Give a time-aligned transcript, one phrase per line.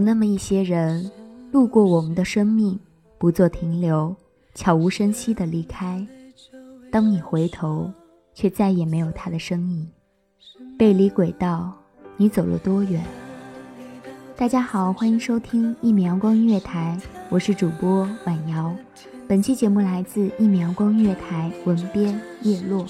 [0.00, 1.10] 有那么一些人，
[1.52, 2.80] 路过我们的生命，
[3.18, 4.16] 不做停留，
[4.54, 6.02] 悄无声息地离开。
[6.90, 7.92] 当你回头，
[8.32, 9.86] 却再也没有他的身影。
[10.78, 11.74] 背离轨道，
[12.16, 13.04] 你走了多远？
[14.38, 18.74] 大家好，欢迎收听一米阳光音乐台，我是主播婉瑶。
[19.28, 22.86] 本期节目来自一米阳光音乐台，文编叶落。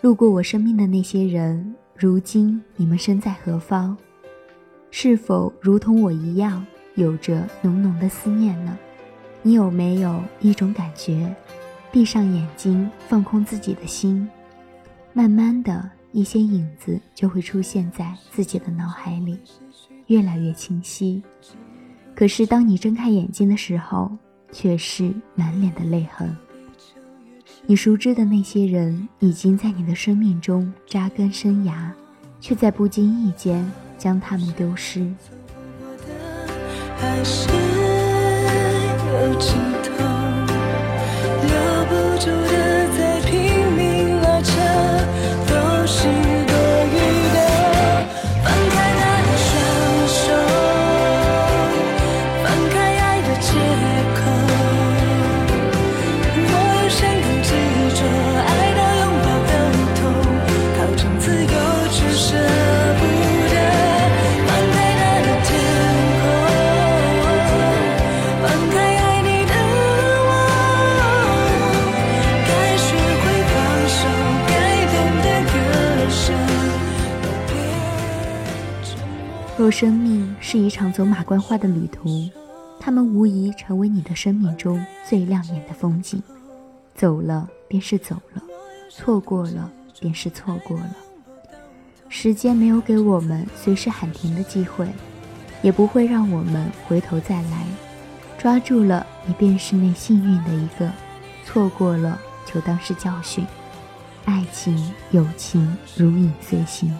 [0.00, 3.96] 路过我生命的那些人，如今你们身在何方？
[4.92, 6.64] 是否如同我一样，
[6.94, 8.78] 有着浓浓的思念呢？
[9.42, 11.34] 你有没有一种感觉，
[11.90, 14.28] 闭上眼睛，放空自己的心，
[15.12, 19.36] 慢慢的一些影子就会出现在自己的脑海里，
[20.06, 21.20] 越来越清晰。
[22.14, 24.16] 可是当你睁开眼睛的时候，
[24.52, 26.32] 却是满脸的泪痕。
[27.70, 31.90] 你熟知的那些人，已经在你的生命中扎根生涯，
[32.40, 35.06] 却在不经意间将他们丢失。
[36.96, 37.46] 还是
[39.06, 39.52] 有尽
[39.84, 39.90] 头，
[41.42, 41.52] 留
[41.84, 42.67] 不住的
[79.58, 82.30] 若生命是一场走马观花的旅途，
[82.78, 86.22] 它们无疑成为你的生命中最亮眼的风景。
[86.94, 88.42] 走了便是走了，
[88.88, 90.96] 错过了便是错过了。
[92.08, 94.86] 时间没有给我们随时喊停的机会，
[95.60, 97.66] 也不会让我们回头再来。
[98.38, 100.88] 抓住了，你便是那幸运的一个；
[101.44, 102.16] 错过了，
[102.46, 103.44] 就当是教训。
[104.24, 106.96] 爱情、友情如影随形。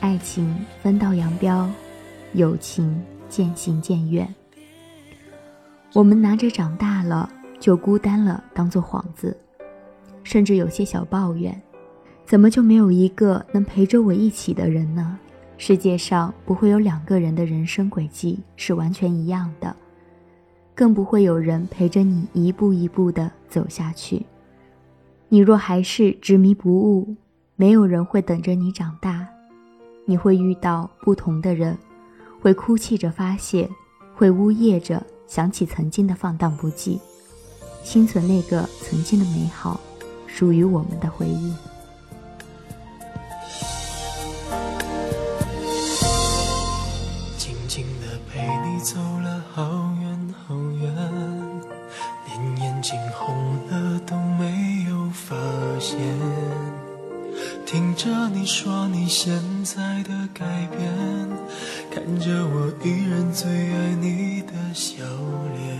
[0.00, 1.70] 爱情分道扬镳，
[2.32, 2.98] 友情
[3.28, 4.26] 渐行渐远。
[5.92, 9.36] 我们拿着长大了就孤单了当做幌子，
[10.24, 11.60] 甚至有些小抱怨：
[12.24, 15.18] 怎么就没有一个能陪着我一起的人呢？
[15.58, 19.76] 世界上不会有两个人的人生轨迹是完全一样的，
[20.74, 24.24] 更不会有人陪着你一步一步的走下去。
[25.28, 27.14] 你若还是执迷不悟，
[27.54, 29.28] 没有人会等着你长大，
[30.10, 31.78] 你会遇到不同的人，
[32.42, 33.70] 会哭泣着发泄，
[34.12, 36.98] 会呜咽着想起曾经的放荡不羁，
[37.84, 39.80] 心存那个曾经的美好，
[40.26, 41.54] 属于我们的回忆。
[47.38, 49.62] 静静的陪你走了好
[50.00, 50.92] 远好远，
[52.26, 53.32] 连眼睛红
[53.68, 55.36] 了都没有发
[55.78, 55.96] 现。
[58.02, 59.30] 着你说你现
[59.62, 60.90] 在的改变，
[61.90, 65.78] 看着我依然最爱你的笑脸，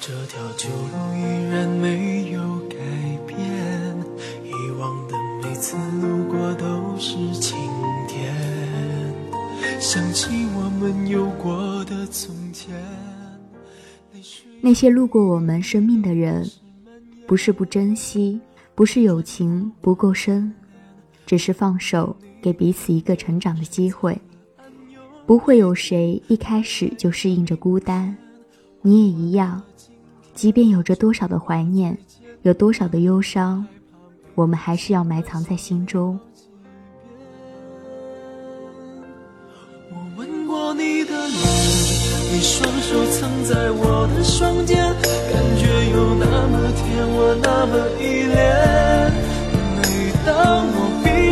[0.00, 2.76] 这条旧路依然没有改
[3.26, 3.36] 变，
[4.44, 7.58] 以往的每次路过都是晴
[8.06, 8.32] 天，
[9.80, 12.72] 想起我们有过的从前。
[14.60, 16.48] 那些路过我们生命的人，
[17.26, 18.40] 不是不珍惜，
[18.76, 20.54] 不是友情不够深。
[21.26, 24.16] 只是放手，给彼此一个成长的机会。
[25.24, 28.14] 不会有谁一开始就适应着孤单，
[28.82, 29.62] 你也一样。
[30.34, 31.96] 即便有着多少的怀念，
[32.42, 33.66] 有多少的忧伤，
[34.34, 36.18] 我们还是要埋藏在心中。
[39.90, 41.38] 我吻过你的脸，
[42.32, 44.76] 你双手曾在我的双肩，
[45.32, 48.71] 感觉有那么甜，我那么依恋。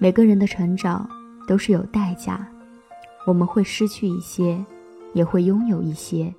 [0.00, 1.08] 每个人的成长
[1.46, 2.46] 都是有代价，
[3.26, 4.64] 我们会失去一些，
[5.12, 6.32] 也会拥有一些，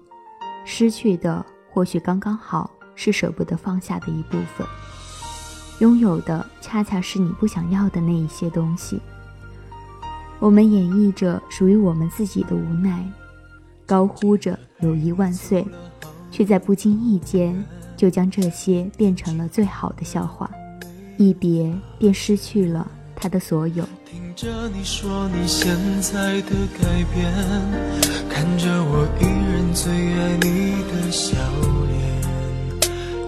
[0.66, 1.46] 失去的。
[1.72, 4.66] 或许刚刚好是舍不得放下的一部分，
[5.80, 9.00] 拥有的恰恰是你不想要的那一些东西。
[10.40, 13.06] 我们演绎着属于我们自己的无奈，
[13.86, 15.64] 高呼着友谊万岁，
[16.32, 17.64] 却在不经意间
[17.96, 20.50] 就将这些变成了最好的笑话。
[21.18, 22.90] 一别便失去了
[23.22, 23.84] 他的所有。
[24.10, 27.32] 听着你说你现在的改变，
[28.30, 31.36] 看着我依然最爱你的笑
[31.90, 32.00] 脸，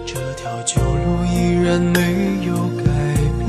[0.06, 2.84] 这条旧路依然没有改
[3.38, 3.48] 变，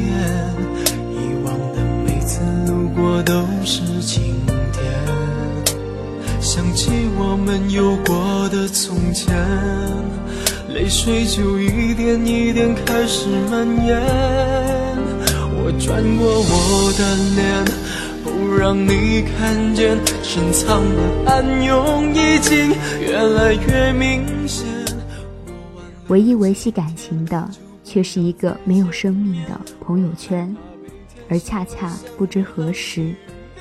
[1.11, 4.35] 以往的每次路过都是晴
[4.73, 4.83] 天，
[6.41, 9.33] 想起我们有过的从前，
[10.69, 14.82] 泪水就一点一点开始蔓延。
[15.73, 17.65] 我转过我的脸，
[18.23, 24.67] 不让你看见，深藏的暗涌已经越来越明显。
[26.09, 27.49] 唯一维系感情的，
[27.83, 30.55] 却是一个没有生命的朋友圈，
[31.27, 33.11] 而恰恰不知何时，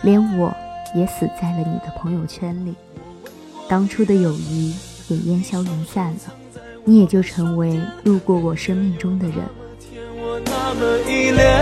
[0.03, 0.55] 连我
[0.94, 2.75] 也死在了你的朋友圈里。
[3.69, 4.75] 当初的友谊
[5.09, 6.35] 也烟消云散了，
[6.85, 9.37] 你也就成为路过我生命中的人。
[10.25, 11.62] 我那么依恋，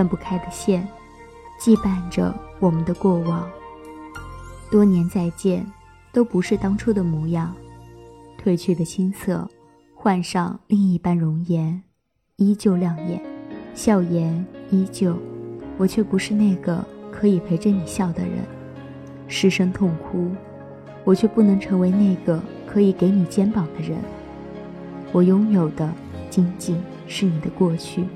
[0.00, 0.88] 断不开的线，
[1.60, 3.46] 羁绊着我们的过往。
[4.70, 5.66] 多年再见，
[6.10, 7.54] 都不是当初的模样。
[8.42, 9.46] 褪去的青涩，
[9.94, 11.82] 换上另一般容颜，
[12.36, 13.22] 依旧亮眼，
[13.74, 15.14] 笑颜依旧。
[15.76, 18.38] 我却不是那个可以陪着你笑的人。
[19.28, 20.30] 失声痛哭，
[21.04, 23.98] 我却不能成为那个可以给你肩膀的人。
[25.12, 25.92] 我拥有的，
[26.30, 28.06] 仅仅是你的过去。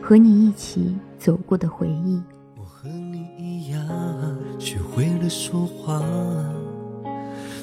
[0.00, 2.22] 和你一起走过的回忆。
[2.54, 3.80] 我和你一样，
[4.58, 6.02] 学会了说话，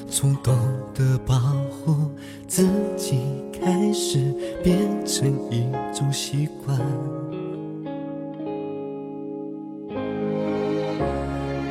[0.10, 0.58] 从懂
[0.96, 1.38] 得保
[1.70, 2.10] 护
[2.48, 3.20] 自己
[3.53, 6.75] 开始，变成一种习惯。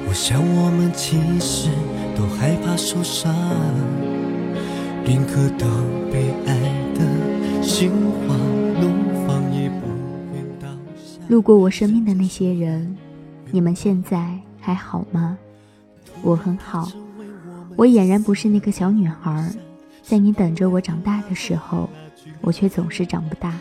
[0.07, 1.71] 我想我们其实
[2.15, 3.35] 都害怕受伤，
[5.05, 5.69] 宁可当
[6.13, 6.55] 被爱
[6.95, 7.91] 的心
[8.29, 8.39] 慌，
[11.31, 12.97] 路过我生命的那些人，
[13.53, 15.39] 你们现在还好吗？
[16.23, 16.91] 我很好，
[17.77, 19.49] 我俨然不是那个小女孩，
[20.03, 21.89] 在你等着我长大的时候，
[22.41, 23.53] 我却总是长不大；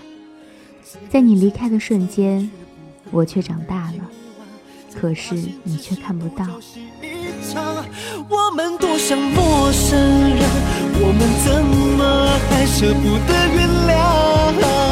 [1.11, 2.49] 在你离开的瞬间，
[3.11, 3.99] 我却长大了，
[4.99, 6.47] 可是你却看不到。
[8.27, 10.41] 我们多像陌生人，
[10.95, 14.88] 我们怎么还舍不得原谅？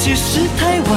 [0.00, 0.90] 给的解释太晚，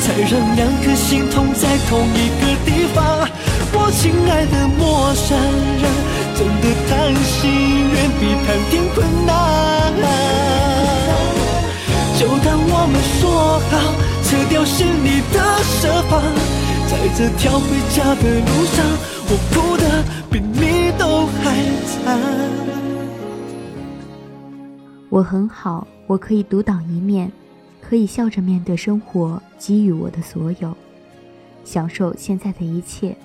[0.00, 3.26] 才让两颗心痛在同一个地方。
[3.72, 5.36] 我亲爱的陌生
[5.80, 5.82] 人，
[6.36, 6.92] 真的谈
[7.24, 7.50] 心
[7.90, 9.32] 远比谈天困难。
[12.18, 13.72] 就当我们说好，
[14.24, 15.80] 撤掉是你的设
[16.10, 16.20] 防，
[16.88, 18.76] 在这条回家的路上，
[19.30, 19.82] 我哭的
[20.30, 22.18] 比你都还惨。
[25.08, 27.32] 我很好，我可以独当一面，
[27.88, 30.76] 可以笑着面对生活给予我的所有，
[31.64, 33.16] 享受现在的一切。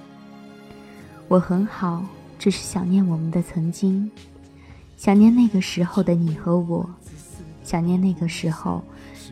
[1.27, 2.05] 我很好，
[2.39, 4.10] 只是想念我们的曾经，
[4.96, 6.89] 想念那个时候的你和我。
[7.62, 8.82] 想念那个时候，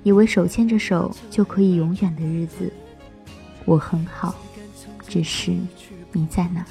[0.04, 2.70] 以为手牵着手就可以永远的日子。
[3.64, 4.36] 我很好，
[5.12, 5.52] 只是
[6.14, 6.64] 你在哪？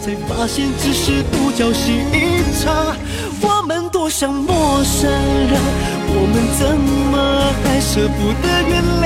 [0.00, 2.94] 才发现只是独角戏一场。
[3.42, 5.60] 我们多像陌生人，
[6.06, 6.78] 我们怎
[7.10, 9.04] 么还舍不得原谅？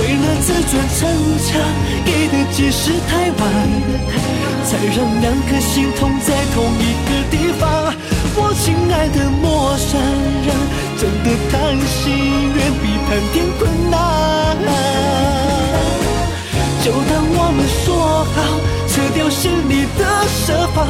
[0.16, 1.04] 了自尊逞
[1.44, 1.60] 强，
[2.06, 3.44] 给的解释太晚，
[4.64, 7.92] 才让两颗心痛在同一个地方。
[8.38, 10.00] 我亲爱的陌生
[10.46, 10.48] 人，
[10.98, 12.16] 真的谈心
[12.54, 13.96] 远比谈天困难。
[16.82, 18.36] 就当我们说好，
[18.88, 20.86] 撤掉心里的设防，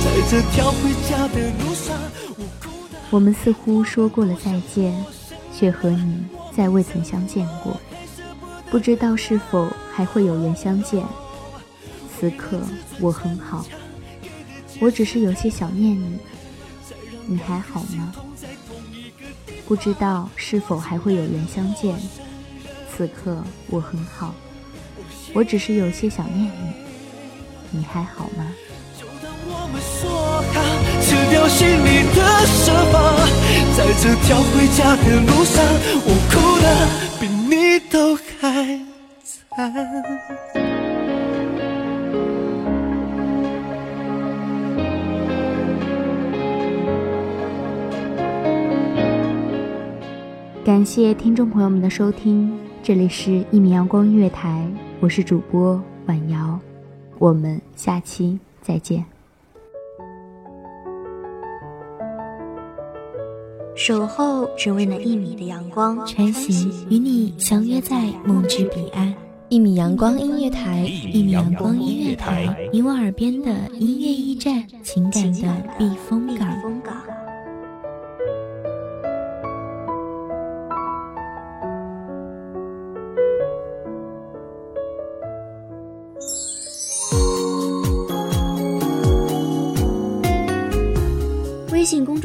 [0.00, 1.94] 在这条回家的路上，
[2.38, 4.94] 我哭得我们似乎说过了再见，
[5.52, 6.24] 却和你
[6.56, 7.78] 再未曾相见过，
[8.70, 11.04] 不知道是否还会有缘相见。
[12.16, 12.60] 此刻
[13.00, 13.66] 我很好，
[14.80, 16.18] 我只是有些想念你，
[17.26, 18.14] 你还好吗？
[19.66, 21.94] 不知道是否还会有缘相见。
[22.94, 24.34] 此刻我很好，
[25.32, 28.46] 我只是有些想念你，你还好吗？
[28.96, 30.60] 就当我们说好，
[31.02, 32.94] 撤掉心里的设防，
[33.76, 35.64] 在这条回家的路上，
[36.06, 36.66] 我哭的
[37.20, 38.78] 比你都还
[39.24, 40.63] 惨。
[50.74, 52.52] 感谢听众朋友们的收听，
[52.82, 56.58] 这里是《一米阳光音乐台》，我是主播婉瑶，
[57.20, 59.04] 我们下期再见。
[63.76, 69.14] 守候只为那一米的阳光，穿行与你相约在梦之彼岸。
[69.50, 70.80] 一米阳光音乐台，
[71.12, 76.73] 一米阳光音乐台，你我耳边的音乐驿站，情感的避风港。